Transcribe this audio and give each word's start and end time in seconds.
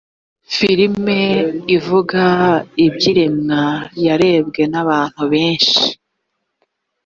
filimi 0.55 1.21
ivuga 1.77 2.23
ibyirema 2.85 3.61
yarebwe 4.05 4.61
nabantu 4.71 5.21
benshi. 5.31 5.81